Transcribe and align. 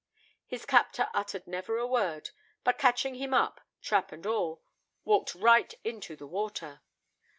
His 0.47 0.65
captor 0.65 1.09
uttered 1.13 1.45
never 1.45 1.77
a 1.77 1.85
word; 1.85 2.31
but 2.63 2.79
catching 2.79 3.13
him 3.13 3.35
up, 3.35 3.61
trap 3.83 4.11
and 4.11 4.25
all, 4.25 4.63
walked 5.05 5.35
right 5.35 5.71
into 5.83 6.15
the 6.15 6.25
water. 6.25 6.81